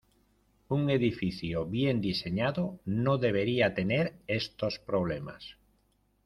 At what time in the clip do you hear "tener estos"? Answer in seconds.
3.75-4.79